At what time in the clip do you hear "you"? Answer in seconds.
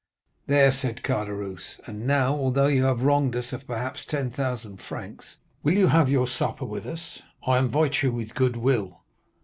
2.65-2.85, 5.75-5.85, 8.01-8.11